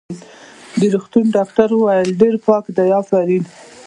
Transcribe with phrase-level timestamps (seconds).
[0.79, 3.43] د روغتون ډاکټر وویل: ډېر پاک دی، افرین.